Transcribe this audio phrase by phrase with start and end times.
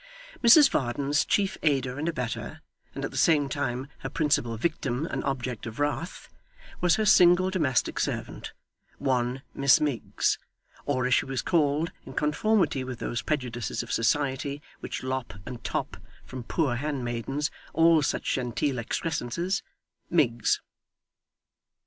[0.43, 2.61] Mrs Varden's chief aider and abettor,
[2.95, 6.27] and at the same time her principal victim and object of wrath,
[6.79, 8.51] was her single domestic servant,
[8.97, 10.39] one Miss Miggs;
[10.87, 15.63] or as she was called, in conformity with those prejudices of society which lop and
[15.63, 19.61] top from poor hand maidens all such genteel excrescences
[20.09, 20.61] Miggs.